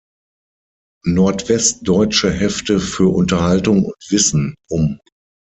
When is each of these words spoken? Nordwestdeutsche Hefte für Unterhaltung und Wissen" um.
Nordwestdeutsche 1.05 2.31
Hefte 2.31 2.79
für 2.79 3.09
Unterhaltung 3.13 3.85
und 3.85 3.95
Wissen" 4.09 4.55
um. 4.67 4.99